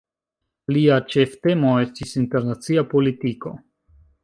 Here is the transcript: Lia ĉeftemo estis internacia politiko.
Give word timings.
Lia 0.75 0.95
ĉeftemo 1.15 1.75
estis 1.83 2.15
internacia 2.23 2.87
politiko. 2.95 3.55